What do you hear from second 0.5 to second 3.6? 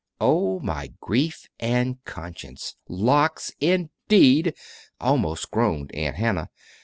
my grief and conscience locks,